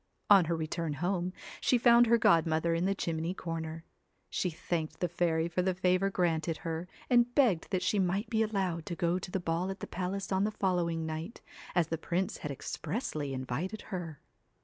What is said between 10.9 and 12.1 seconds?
night, as the